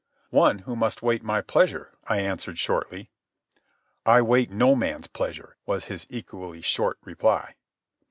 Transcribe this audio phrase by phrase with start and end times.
[0.31, 3.11] "One who must wait my pleasure," I answered shortly.
[4.03, 7.53] "I wait no man's pleasure," was his equally short reply.